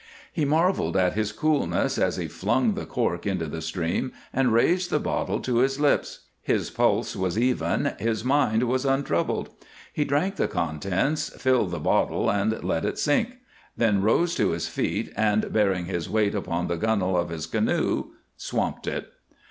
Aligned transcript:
He 0.33 0.45
marveled 0.45 0.97
at 0.97 1.13
his 1.13 1.31
coolness 1.31 1.99
as 1.99 2.17
he 2.17 2.27
flung 2.27 2.73
the 2.73 2.87
cork 2.87 3.27
into 3.27 3.45
the 3.45 3.61
stream 3.61 4.13
and 4.33 4.51
raised 4.51 4.89
the 4.89 4.99
bottle 4.99 5.39
to 5.41 5.57
his 5.57 5.79
lips. 5.79 6.21
His 6.41 6.71
pulse 6.71 7.15
was 7.15 7.37
even, 7.37 7.93
his 7.99 8.25
mind 8.25 8.63
was 8.63 8.83
untroubled. 8.83 9.49
He 9.93 10.03
drank 10.03 10.37
the 10.37 10.47
contents, 10.47 11.29
filled 11.39 11.69
the 11.69 11.79
bottle 11.79 12.31
and 12.31 12.63
let 12.63 12.83
it 12.83 12.97
sink; 12.97 13.37
then 13.77 14.01
rose 14.01 14.33
to 14.37 14.49
his 14.53 14.67
feet, 14.67 15.13
and, 15.15 15.53
bearing 15.53 15.85
his 15.85 16.09
weight 16.09 16.33
upon 16.33 16.65
the 16.67 16.77
gunwale 16.77 17.15
of 17.15 17.29
his 17.29 17.45
canoe, 17.45 18.05
swamped 18.35 18.87
it. 18.87 19.07